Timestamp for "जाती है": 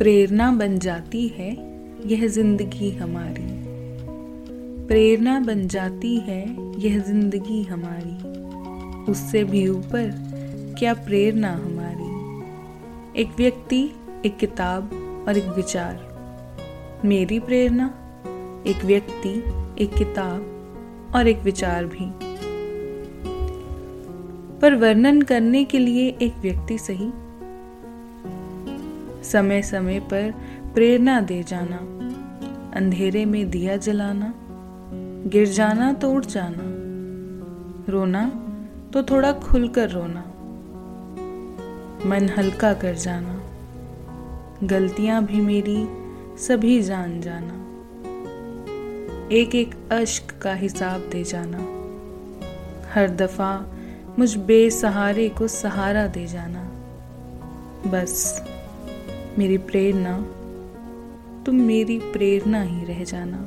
0.78-1.56, 5.68-6.56